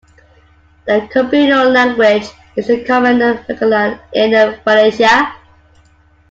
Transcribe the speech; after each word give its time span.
The 0.87 1.01
Cebuano 1.13 1.71
language 1.71 2.25
is 2.55 2.65
the 2.65 2.83
common 2.83 3.19
vernacular 3.19 3.99
in 4.13 4.31
Valencia. 4.65 5.35